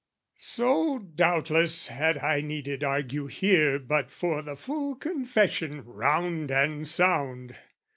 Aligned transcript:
So, 0.39 0.97
doubtless, 0.97 1.89
had 1.89 2.17
I 2.17 2.41
needed 2.41 2.83
argue 2.83 3.27
here 3.27 3.77
But 3.77 4.09
for 4.09 4.41
the 4.41 4.55
full 4.55 4.95
confession 4.95 5.85
round 5.85 6.49
and 6.49 6.87
sound! 6.87 7.55